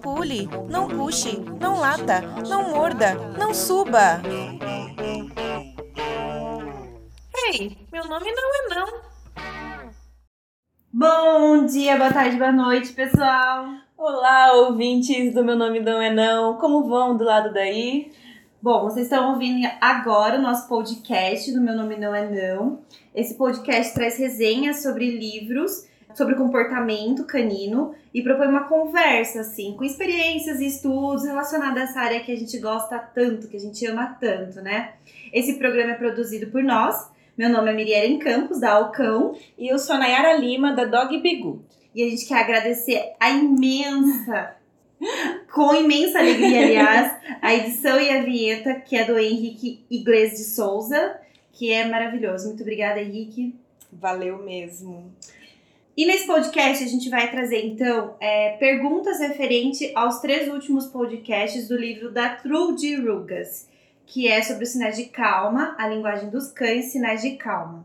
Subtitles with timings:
[0.00, 4.22] pule, não puxe, não lata, não morda, não suba.
[7.46, 9.10] Ei, meu nome não é não.
[10.92, 13.66] Bom dia, boa tarde, boa noite, pessoal.
[13.96, 16.54] Olá, ouvintes do Meu Nome Não É Não.
[16.56, 18.10] Como vão do lado daí?
[18.62, 22.80] Bom, vocês estão ouvindo agora o nosso podcast do Meu Nome Não É Não.
[23.14, 29.84] Esse podcast traz resenhas sobre livros, sobre comportamento canino e propõe uma conversa, assim, com
[29.84, 33.84] experiências e estudos relacionados a essa área que a gente gosta tanto, que a gente
[33.86, 34.94] ama tanto, né?
[35.32, 37.10] Esse programa é produzido por nós.
[37.36, 39.36] Meu nome é Miriam Campos, da Alcão.
[39.56, 41.62] E eu sou a Nayara Lima, da Dog Bigu.
[41.94, 44.56] E a gente quer agradecer a imensa
[45.52, 50.44] com imensa alegria, aliás, a edição e a vinheta, que é do Henrique Iglesias de
[50.44, 51.18] Souza,
[51.52, 52.48] que é maravilhoso.
[52.48, 53.54] Muito obrigada, Henrique.
[53.92, 55.12] Valeu mesmo.
[55.96, 61.66] E nesse podcast a gente vai trazer, então, é, perguntas referente aos três últimos podcasts
[61.68, 63.68] do livro da Trude Rugas,
[64.06, 67.84] que é sobre os sinais de calma, a linguagem dos cães, sinais de calma.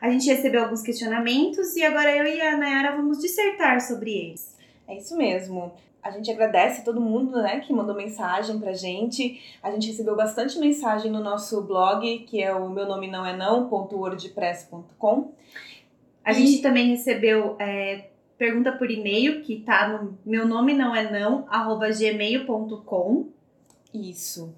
[0.00, 4.54] A gente recebeu alguns questionamentos e agora eu e a Nayara vamos dissertar sobre eles.
[4.86, 5.72] É isso mesmo.
[6.02, 9.42] A gente agradece a todo mundo, né, que mandou mensagem pra gente.
[9.60, 13.36] A gente recebeu bastante mensagem no nosso blog, que é o meu nome não é
[13.36, 15.32] não.wordpress.com.
[16.26, 16.34] A e...
[16.34, 21.46] gente também recebeu é, pergunta por e-mail, que tá no meu nome não é não,
[21.48, 23.28] arroba gmail.com.
[23.94, 24.52] Isso.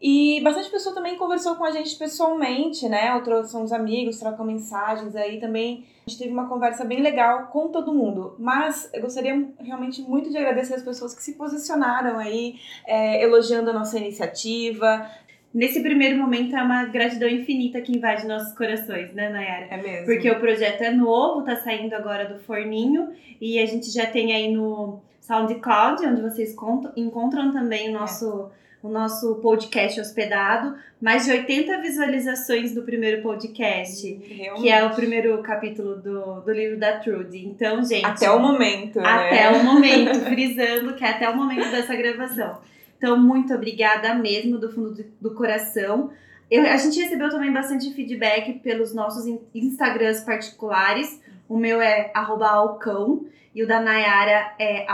[0.00, 3.14] E bastante pessoa também conversou com a gente pessoalmente, né?
[3.14, 5.84] Outros são os amigos, trocam mensagens aí também.
[6.06, 8.34] A gente teve uma conversa bem legal com todo mundo.
[8.38, 12.54] Mas eu gostaria realmente muito de agradecer as pessoas que se posicionaram aí,
[12.86, 15.06] é, elogiando a nossa iniciativa.
[15.52, 19.66] Nesse primeiro momento é uma gratidão infinita que invade nossos corações, né, Nayara?
[19.70, 20.06] É mesmo.
[20.06, 23.08] Porque o projeto é novo, tá saindo agora do forninho
[23.40, 26.54] e a gente já tem aí no SoundCloud, onde vocês
[26.96, 28.50] encontram também o nosso.
[28.56, 34.62] É o nosso podcast hospedado, mais de 80 visualizações do primeiro podcast, Realmente.
[34.62, 37.44] que é o primeiro capítulo do, do livro da Trudy.
[37.44, 38.06] Então, gente.
[38.06, 38.98] Até o momento.
[39.00, 39.58] Até né?
[39.58, 42.58] o momento, frisando que é até o momento dessa gravação.
[43.00, 46.10] Então, muito obrigada mesmo, do fundo do, do coração.
[46.50, 49.24] Eu, a gente recebeu também bastante feedback pelos nossos
[49.54, 51.18] Instagrams particulares.
[51.48, 53.24] O meu é alcão
[53.54, 54.84] e o da Nayara é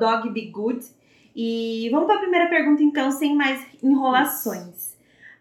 [0.00, 0.84] dogbegood.
[1.36, 4.96] E vamos para a primeira pergunta, então, sem mais enrolações.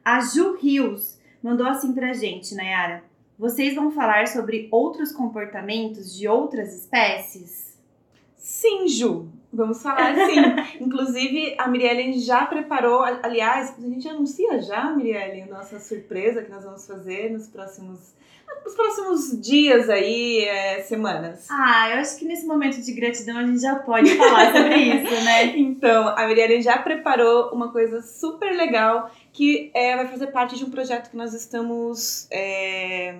[0.05, 3.03] A Ju Rios mandou assim pra gente, Nayara.
[3.35, 7.75] Vocês vão falar sobre outros comportamentos de outras espécies?
[8.37, 9.40] Sim, Ju.
[9.53, 10.39] Vamos falar sim.
[10.79, 16.63] Inclusive, a Mirielle já preparou, aliás, a gente anuncia já, Mirielle, nossa surpresa que nós
[16.63, 18.13] vamos fazer nos próximos
[18.65, 21.47] nos próximos dias aí, é, semanas?
[21.49, 25.23] Ah, eu acho que nesse momento de gratidão a gente já pode falar sobre isso,
[25.23, 25.57] né?
[25.57, 30.65] Então, a Miriam já preparou uma coisa super legal que é, vai fazer parte de
[30.65, 33.15] um projeto que nós estamos é,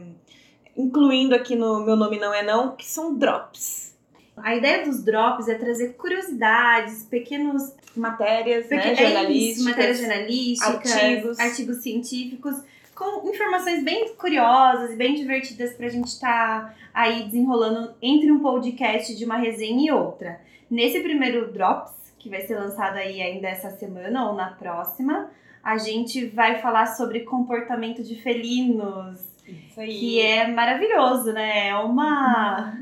[0.77, 3.90] incluindo aqui no Meu Nome Não É Não, que são drops.
[4.37, 8.85] A ideia dos drops é trazer curiosidades, pequenos matérias, Pequ...
[8.87, 12.63] né, jornalísticas, é isso, matérias jornalísticas, artigos, artigos científicos
[13.01, 18.31] com informações bem curiosas e bem divertidas para a gente estar tá aí desenrolando entre
[18.31, 20.39] um podcast de uma resenha e outra.
[20.69, 25.31] Nesse primeiro Drops, que vai ser lançado aí ainda essa semana ou na próxima,
[25.63, 29.19] a gente vai falar sobre comportamento de felinos.
[29.47, 29.99] Isso aí.
[29.99, 31.69] Que é maravilhoso, né?
[31.69, 32.77] É uma.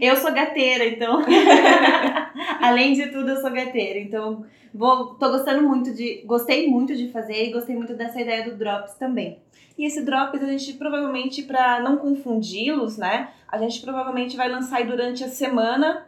[0.00, 1.22] Eu sou gateira, então.
[2.60, 3.98] Além de tudo, eu sou gateira.
[3.98, 6.22] Então, Vou, tô gostando muito de.
[6.24, 9.38] Gostei muito de fazer e gostei muito dessa ideia do Drops também.
[9.76, 13.30] E esse Drops a gente provavelmente, para não confundi-los, né?
[13.48, 16.06] A gente provavelmente vai lançar durante a semana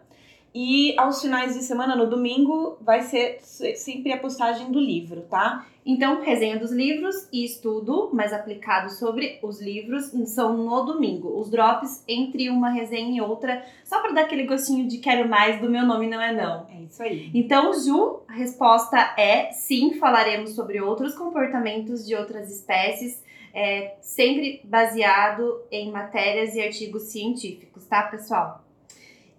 [0.55, 5.65] e aos finais de semana, no domingo, vai ser sempre a postagem do livro, tá?
[5.87, 11.38] Então, resenha dos livros e estudo mais aplicado sobre os livros são no domingo.
[11.38, 15.61] Os drops entre uma resenha e outra, só para dar aquele gostinho de quero mais
[15.61, 16.67] do meu nome não é não.
[16.69, 17.31] É isso aí.
[17.32, 23.23] Então, Ju, a resposta é sim, falaremos sobre outros comportamentos de outras espécies,
[23.55, 28.64] é, sempre baseado em matérias e artigos científicos, tá, pessoal?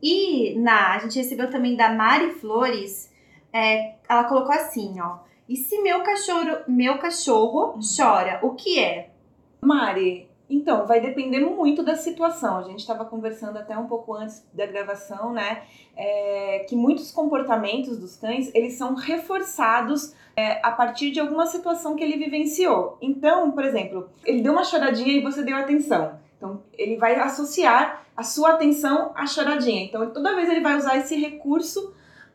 [0.02, 3.12] E na, a gente recebeu também da Mari Flores,
[3.54, 5.20] é, ela colocou assim, ó.
[5.48, 9.10] E se meu cachorro, meu cachorro chora, o que é?
[9.62, 12.58] Mari, então, vai depender muito da situação.
[12.58, 15.64] A gente estava conversando até um pouco antes da gravação, né?
[15.96, 21.96] É, que muitos comportamentos dos cães, eles são reforçados é, a partir de alguma situação
[21.96, 22.98] que ele vivenciou.
[23.02, 26.20] Então, por exemplo, ele deu uma choradinha e você deu atenção.
[26.42, 29.84] Então, ele vai associar a sua atenção à choradinha.
[29.84, 31.94] Então, toda vez ele vai usar esse recurso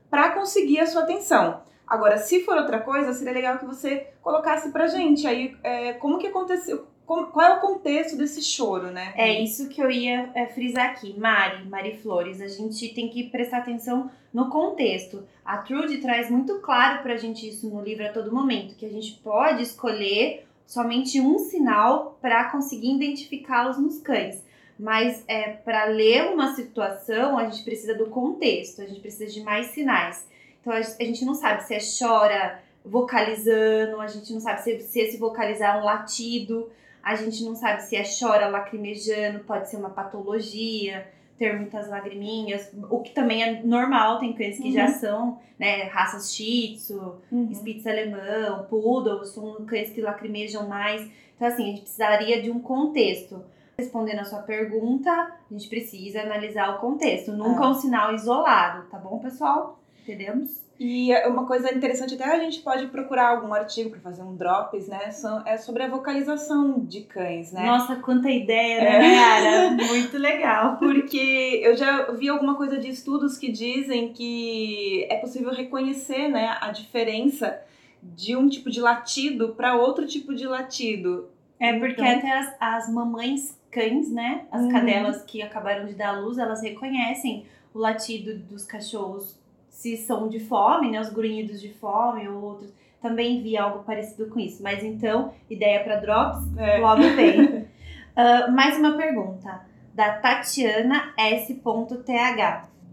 [0.08, 1.60] para conseguir a sua atenção.
[1.84, 6.18] Agora, se for outra coisa, seria legal que você colocasse pra gente aí é, como
[6.18, 9.12] que aconteceu, como, qual é o contexto desse choro, né?
[9.16, 11.18] É isso que eu ia é, frisar aqui.
[11.18, 15.24] Mari, Mari Flores, a gente tem que prestar atenção no contexto.
[15.44, 18.90] A Trude traz muito claro pra gente isso no livro a todo momento, que a
[18.90, 24.44] gente pode escolher somente um sinal para conseguir identificá-los nos cães.
[24.78, 29.40] Mas é, para ler uma situação, a gente precisa do contexto, a gente precisa de
[29.42, 30.26] mais sinais.
[30.60, 35.00] Então a gente não sabe se é chora vocalizando, a gente não sabe se, se
[35.00, 36.70] esse vocalizar é um latido,
[37.02, 41.06] a gente não sabe se é chora lacrimejando, pode ser uma patologia,
[41.38, 44.72] ter muitas lagriminhas, o que também é normal, tem cães que uhum.
[44.72, 47.50] já são, né, raças shih tzu, uhum.
[47.52, 51.08] spitz alemão, poodle, são cães que lacrimejam mais.
[51.34, 53.44] Então assim, a gente precisaria de um contexto.
[53.78, 57.68] Respondendo a sua pergunta, a gente precisa analisar o contexto, nunca é.
[57.68, 59.78] um sinal isolado, tá bom, pessoal?
[60.02, 60.65] Entendemos?
[60.78, 64.36] E é uma coisa interessante, até a gente pode procurar algum artigo para fazer um
[64.36, 65.10] drops, né?
[65.46, 67.64] É sobre a vocalização de cães, né?
[67.64, 69.70] Nossa, quanta ideia, né, Yara?
[69.88, 70.76] Muito legal.
[70.76, 76.56] Porque eu já vi alguma coisa de estudos que dizem que é possível reconhecer né,
[76.60, 77.58] a diferença
[78.02, 81.30] de um tipo de latido para outro tipo de latido.
[81.58, 82.18] É porque então...
[82.18, 84.46] até as, as mamães cães, né?
[84.52, 84.70] As uhum.
[84.70, 89.38] cadelas que acabaram de dar luz, elas reconhecem o latido dos cachorros
[89.76, 92.72] se são de fome, né, os grunhidos de fome ou outros.
[93.02, 94.62] Também vi algo parecido com isso.
[94.62, 96.78] Mas então, ideia para drops, é.
[96.78, 97.44] logo vem.
[97.44, 101.60] uh, mais uma pergunta da Tatiana S.th.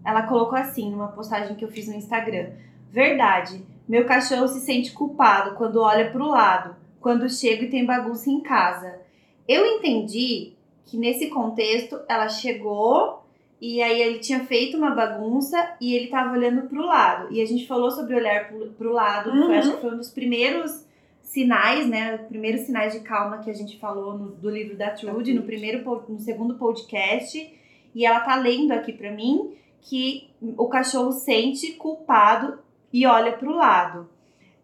[0.06, 2.51] Ela colocou assim numa postagem que eu fiz no Instagram:
[2.91, 7.85] Verdade, meu cachorro se sente culpado quando olha para o lado, quando chega e tem
[7.85, 9.00] bagunça em casa.
[9.47, 10.53] Eu entendi
[10.83, 13.22] que nesse contexto ela chegou
[13.65, 17.33] e aí ele tinha feito uma bagunça e ele tava olhando pro lado.
[17.33, 19.54] E a gente falou sobre olhar pro, pro lado, uhum.
[19.54, 20.86] acho que foi um dos primeiros
[21.21, 22.15] sinais, né?
[22.15, 25.44] Os primeiros sinais de calma que a gente falou no, do livro da Trude, no
[25.44, 27.57] primeiro no segundo podcast.
[27.95, 32.59] E ela tá lendo aqui para mim que o cachorro sente culpado
[32.92, 34.09] e olha pro lado.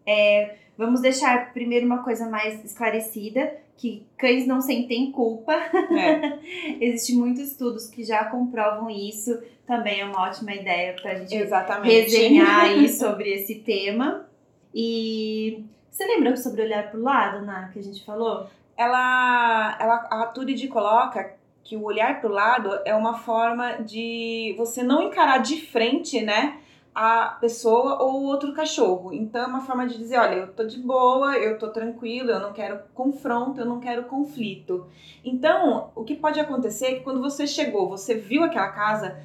[0.04, 3.50] É, vamos deixar primeiro uma coisa mais esclarecida
[3.80, 5.54] que cães não sentem culpa.
[5.54, 6.38] É.
[6.84, 9.42] Existem muitos estudos que já comprovam isso.
[9.66, 11.90] Também é uma ótima ideia para a gente Exatamente.
[11.90, 14.28] resenhar aí sobre esse tema.
[14.74, 18.46] E você lembra sobre olhar para o lado, Ná, que a gente falou?
[18.76, 21.34] Ela, ela, a Turid coloca
[21.64, 26.20] que o olhar para o lado é uma forma de você não encarar de frente,
[26.20, 26.59] né?
[26.94, 29.12] A pessoa ou o outro cachorro.
[29.12, 32.40] Então é uma forma de dizer, olha, eu tô de boa, eu tô tranquilo, eu
[32.40, 34.86] não quero confronto, eu não quero conflito.
[35.24, 39.18] Então, o que pode acontecer é que quando você chegou, você viu aquela casa,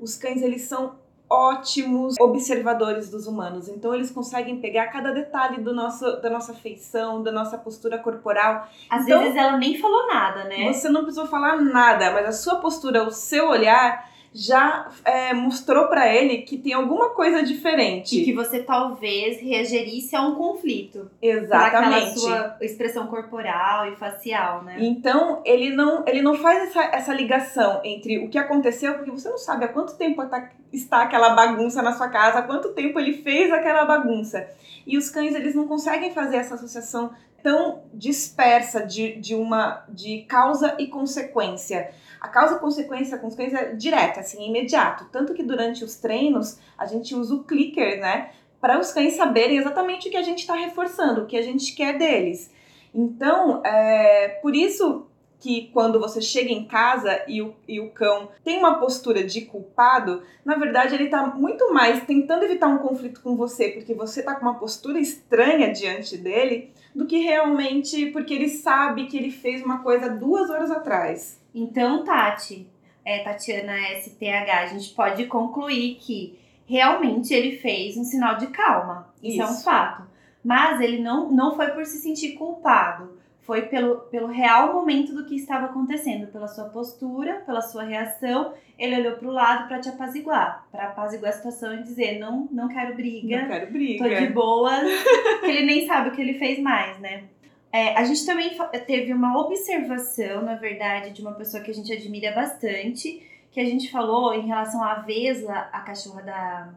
[0.00, 1.00] os cães eles são
[1.32, 3.66] ótimos observadores dos humanos.
[3.66, 8.68] Então eles conseguem pegar cada detalhe do nosso, da nossa feição, da nossa postura corporal.
[8.90, 10.70] Às então, vezes ela nem falou nada, né?
[10.70, 15.88] Você não precisou falar nada, mas a sua postura, o seu olhar já é, mostrou
[15.88, 18.20] para ele que tem alguma coisa diferente.
[18.20, 21.10] E que você talvez reagirisse a um conflito.
[21.20, 22.18] Exatamente.
[22.18, 24.76] sua expressão corporal e facial, né?
[24.80, 29.28] Então, ele não, ele não faz essa, essa ligação entre o que aconteceu, porque você
[29.28, 32.98] não sabe há quanto tempo tá, está aquela bagunça na sua casa, há quanto tempo
[32.98, 34.48] ele fez aquela bagunça.
[34.86, 37.10] E os cães, eles não conseguem fazer essa associação
[37.42, 41.90] tão dispersa de, de uma de causa e consequência.
[42.20, 45.06] A causa consequência os cães é direta, assim, é imediato.
[45.10, 48.30] Tanto que durante os treinos a gente usa o clicker, né?
[48.60, 51.74] Para os cães saberem exatamente o que a gente está reforçando, o que a gente
[51.74, 52.52] quer deles.
[52.94, 55.06] Então, é, por isso
[55.42, 59.40] que quando você chega em casa e o, e o cão tem uma postura de
[59.40, 64.20] culpado, na verdade ele está muito mais tentando evitar um conflito com você, porque você
[64.20, 69.32] está com uma postura estranha diante dele, do que realmente porque ele sabe que ele
[69.32, 71.40] fez uma coisa duas horas atrás.
[71.52, 72.68] Então, Tati,
[73.04, 79.12] é, Tatiana STH, a gente pode concluir que realmente ele fez um sinal de calma.
[79.20, 79.42] Isso, Isso.
[79.42, 80.04] é um fato.
[80.44, 83.20] Mas ele não, não foi por se sentir culpado.
[83.42, 88.54] Foi pelo, pelo real momento do que estava acontecendo, pela sua postura, pela sua reação.
[88.78, 92.48] Ele olhou para o lado para te apaziguar, para apaziguar a situação e dizer: não,
[92.52, 93.42] não quero briga.
[93.42, 94.08] Não quero briga.
[94.08, 94.72] Tô de boa.
[95.42, 97.24] ele nem sabe o que ele fez mais, né?
[97.72, 98.50] É, a gente também
[98.86, 103.64] teve uma observação, na verdade, de uma pessoa que a gente admira bastante, que a
[103.64, 106.74] gente falou em relação à Vesla, a cachorra da,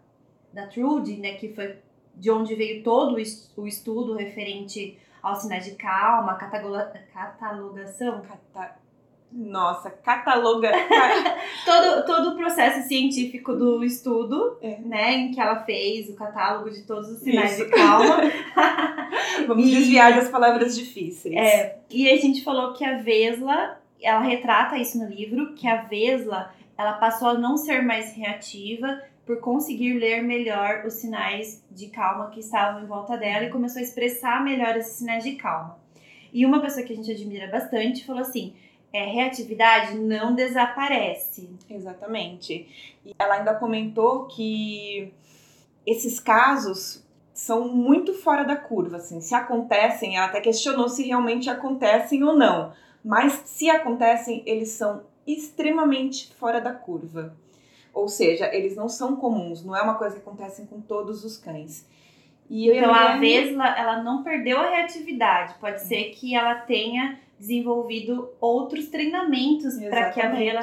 [0.54, 1.76] da Trude, né, que foi
[2.16, 3.18] de onde veio todo
[3.58, 8.22] o estudo referente aos sinais de calma, catalogação.
[8.22, 8.76] Cata...
[9.32, 10.72] nossa, cataloga.
[11.66, 14.78] todo, todo o processo científico do estudo, É.
[14.80, 17.66] né, em que ela fez, o catálogo de todos os sinais Isso.
[17.66, 18.18] de calma.
[19.48, 21.36] Vamos E- desviar das palavras difíceis.
[21.36, 25.82] É, e a gente falou que a Vesla, ela retrata isso no livro, que a
[25.84, 31.88] Vesla, ela passou a não ser mais reativa por conseguir ler melhor os sinais de
[31.88, 35.80] calma que estavam em volta dela e começou a expressar melhor esses sinais de calma.
[36.32, 38.54] E uma pessoa que a gente admira bastante falou assim:
[38.94, 41.50] é, reatividade não desaparece.
[41.70, 42.68] Exatamente.
[43.06, 45.12] E ela ainda comentou que
[45.86, 47.04] esses casos
[47.34, 49.20] são muito fora da curva, assim.
[49.20, 52.74] Se acontecem, ela até questionou se realmente acontecem ou não.
[53.04, 57.36] Mas se acontecem, eles são extremamente fora da curva.
[57.96, 61.38] Ou seja, eles não são comuns, não é uma coisa que acontece com todos os
[61.38, 61.88] cães.
[62.50, 65.56] E Então a Vesla, ela não perdeu a reatividade.
[65.60, 70.30] Pode ser que ela tenha desenvolvido outros treinamentos para que a.
[70.30, 70.62] Vesla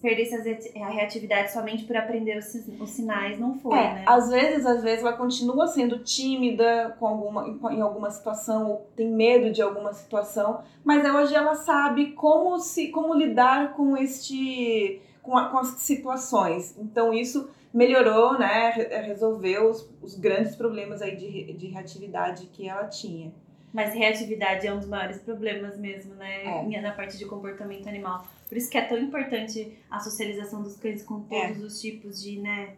[0.00, 0.34] perdesse
[0.80, 3.38] a reatividade somente por aprender os, os sinais.
[3.38, 4.04] Não foi, É, né?
[4.06, 8.90] às vezes, às vezes ela continua sendo tímida com alguma, em, em alguma situação, ou
[8.96, 15.00] tem medo de alguma situação, mas hoje ela sabe como se como lidar com este
[15.24, 16.76] com, a- com as situações.
[16.78, 18.70] Então isso melhorou, né?
[18.70, 23.32] re- Resolveu os, os grandes problemas aí de, de reatividade que ela tinha.
[23.72, 26.44] Mas reatividade é um dos maiores problemas mesmo, né?
[26.76, 26.80] É.
[26.80, 28.24] Na parte de comportamento animal.
[28.48, 32.38] Por isso que é tão importante a socialização dos cães com todos os tipos de,
[32.38, 32.74] né?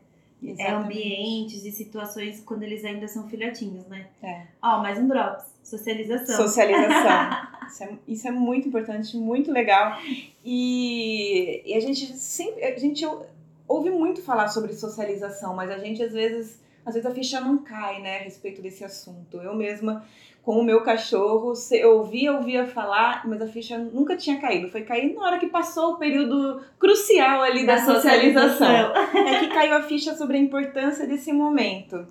[0.58, 4.06] É, ambientes e situações quando eles ainda são filhotinhos, né?
[4.22, 4.42] É.
[4.62, 5.44] Ó, mais um drops.
[5.62, 6.36] Socialização.
[6.36, 7.56] Socialização.
[7.66, 9.98] Isso é, isso é muito importante, muito legal.
[10.44, 12.64] E, e a gente sempre.
[12.64, 13.26] A gente ou-
[13.66, 16.60] ouve muito falar sobre socialização, mas a gente às vezes.
[16.84, 19.38] Às vezes a ficha não cai, né, a respeito desse assunto.
[19.38, 20.06] Eu mesma,
[20.46, 24.70] com o meu cachorro, eu ouvia, ouvia falar, mas a ficha nunca tinha caído.
[24.70, 28.94] Foi cair na hora que passou o período crucial ali da, socialização.
[28.94, 32.06] É que caiu a ficha sobre a importância desse momento.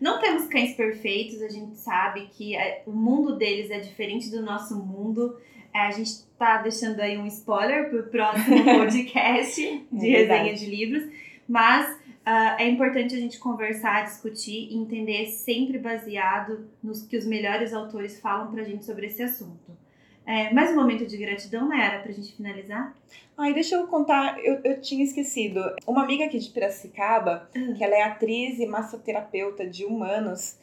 [0.00, 4.42] Não temos cães perfeitos, a gente sabe que é, o mundo deles é diferente do
[4.42, 5.36] nosso mundo.
[5.72, 10.66] É, a gente tá deixando aí um spoiler pro próximo podcast de É resenha de
[10.66, 11.04] livros,
[11.48, 11.97] mas
[12.30, 17.72] ah, é importante a gente conversar, discutir e entender sempre baseado nos que os melhores
[17.72, 19.74] autores falam pra gente sobre esse assunto.
[20.26, 22.94] É, mais um momento de gratidão, né, Era pra gente finalizar?
[23.34, 25.74] Ai, deixa eu contar, eu, eu tinha esquecido.
[25.86, 30.58] Uma amiga aqui de Piracicaba, que ela é atriz e massoterapeuta de humanos,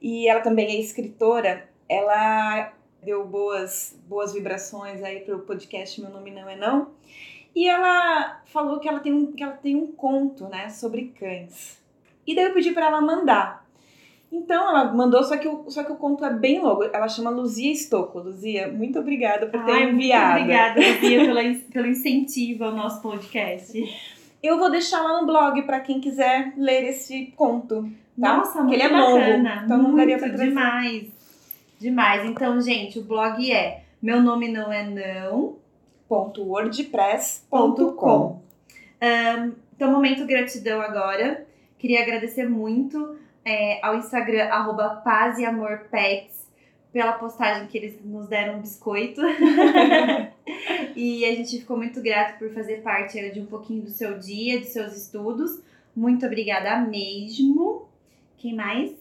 [0.00, 2.72] e ela também é escritora, ela
[3.02, 6.92] deu boas, boas vibrações aí pro podcast Meu Nome Não É Não.
[7.54, 11.80] E ela falou que ela tem um, que ela tem um conto, né, sobre cães.
[12.26, 13.66] E daí eu pedi para ela mandar.
[14.32, 16.84] Então ela mandou, só que, o, só que o conto é bem longo.
[16.84, 18.20] Ela chama Luzia Estocco.
[18.20, 20.30] Luzia, muito obrigada por ter Ai, enviado.
[20.30, 23.82] Muito obrigada, Luzia, pela, pelo incentivo ao nosso podcast.
[24.40, 27.82] Eu vou deixar lá no blog para quem quiser ler esse conto.
[28.20, 28.36] Tá?
[28.36, 29.62] Nossa, Porque muito ele é longo, bacana.
[29.64, 30.48] então não muito daria pra trazer.
[30.48, 31.08] demais.
[31.80, 32.24] Demais.
[32.30, 35.56] Então, gente, o blog é meu nome não é não.
[36.10, 38.42] .wordpress.com
[39.76, 41.46] Então, momento gratidão agora.
[41.78, 46.48] Queria agradecer muito é, ao Instagram, arroba Paz e Amor Pets,
[46.92, 49.22] pela postagem que eles nos deram um biscoito.
[50.96, 54.58] e a gente ficou muito grato por fazer parte de um pouquinho do seu dia,
[54.58, 55.60] dos seus estudos.
[55.94, 57.88] Muito obrigada mesmo.
[58.36, 58.99] Quem mais?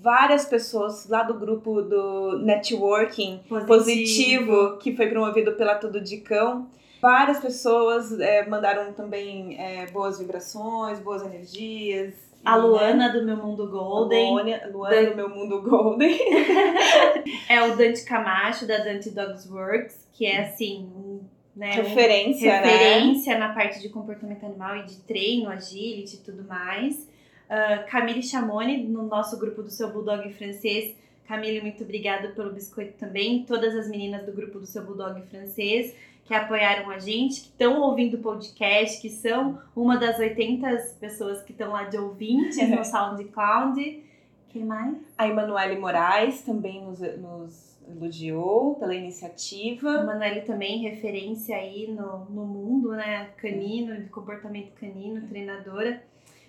[0.00, 6.66] Várias pessoas lá do grupo do Networking Positivo, que foi promovido pela Tudo de Cão.
[7.00, 12.14] Várias pessoas é, mandaram também é, boas vibrações, boas energias.
[12.44, 14.28] A E, Luana do Meu Mundo né, Golden.
[14.28, 16.18] a Luana, Luana do Meu Mundo Golden.
[17.48, 21.20] É o Dante Camacho, da Dante Dogs Works, que é assim, um,
[21.54, 22.60] né, um- Referência, né?
[22.62, 27.08] referência na parte de comportamento animal e de treino, agility e tudo mais.
[27.54, 30.96] Ah, Camille Chamoni, no nosso grupo do seu Bulldog francês.
[31.28, 33.44] Camille, muito obrigada pelo biscoito também.
[33.44, 35.94] Todas as meninas do grupo do seu Bulldog francês
[36.24, 40.66] que apoiaram a gente, que estão ouvindo o podcast, que são uma das 80
[40.98, 44.02] pessoas que estão lá de ouvintes no SoundCloud.
[44.48, 44.96] Quem mais?
[45.18, 49.90] A Emanuele Moraes também nos, nos elogiou pela iniciativa.
[49.90, 53.28] A Manuele também, referência aí no, no mundo, né?
[53.36, 56.02] Canino, de comportamento canino, treinadora.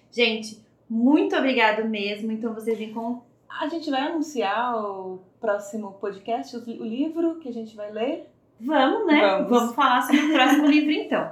[0.10, 0.63] Gente,
[0.94, 2.32] muito obrigada mesmo.
[2.32, 3.24] Então vocês encontram.
[3.50, 8.30] A gente vai anunciar o próximo podcast, o livro que a gente vai ler.
[8.60, 9.44] Vamos, né?
[9.50, 9.74] Vamos.
[9.74, 11.32] falar sobre o próximo livro, então.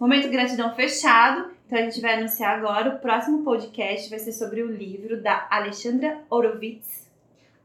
[0.00, 1.50] Momento gratidão fechado.
[1.66, 2.96] Então a gente vai anunciar agora.
[2.96, 7.10] O próximo podcast vai ser sobre o livro da Alexandra Horowitz.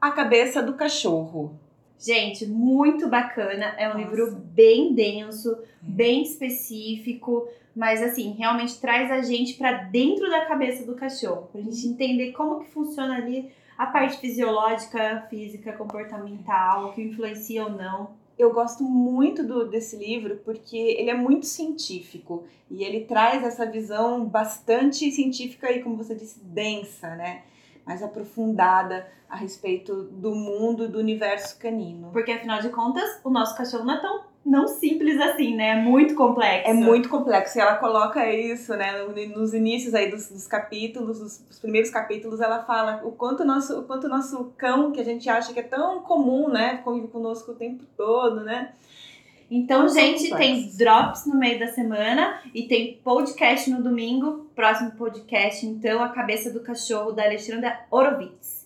[0.01, 1.57] A Cabeça do Cachorro.
[2.01, 3.75] Gente, muito bacana.
[3.77, 4.09] É um Nossa.
[4.09, 10.83] livro bem denso, bem específico, mas assim, realmente traz a gente pra dentro da cabeça
[10.83, 16.93] do cachorro, pra gente entender como que funciona ali a parte fisiológica, física, comportamental, o
[16.93, 18.19] que influencia ou não.
[18.37, 23.65] Eu gosto muito do, desse livro porque ele é muito científico e ele traz essa
[23.65, 27.43] visão bastante científica e, como você disse, densa, né?
[27.85, 32.09] Mais aprofundada a respeito do mundo, do universo canino.
[32.11, 35.69] Porque afinal de contas, o nosso cachorro não é tão não simples assim, né?
[35.69, 36.67] É muito complexo.
[36.69, 39.03] É muito complexo e ela coloca isso, né?
[39.03, 43.43] no- Nos inícios aí dos, dos capítulos, os, os primeiros capítulos, ela fala o quanto
[43.43, 46.77] o nosso, o quanto nosso cão, que a gente acha que é tão comum, né?
[46.83, 48.73] Convive conosco o tempo todo, né?
[49.53, 54.49] Então, gente, tem drops no meio da semana e tem podcast no domingo.
[54.55, 58.65] Próximo podcast, então, A Cabeça do Cachorro, da Alexandra Orovitz.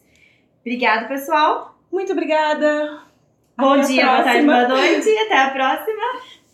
[0.61, 1.75] Obrigada, pessoal.
[1.91, 3.01] Muito obrigada!
[3.57, 6.03] Bom Até dia, boa tarde, boa noite até a próxima.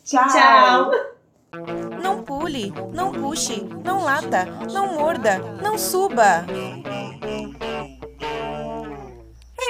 [0.06, 0.30] Tchau!
[0.30, 0.92] Tchau.
[2.02, 6.46] Não pule, não puxe, não lata, não morda, não suba.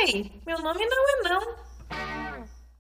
[0.06, 1.71] Ei, meu nome não é não.